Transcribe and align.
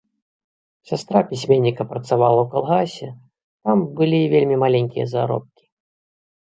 Сястра 0.91 1.21
пісьменніка 1.31 1.81
працавала 1.93 2.39
ў 2.47 2.49
калгасе, 2.55 3.07
там 3.67 3.77
былі 4.01 4.19
вельмі 4.35 4.55
маленькія 4.67 5.05
заробкі. 5.15 5.63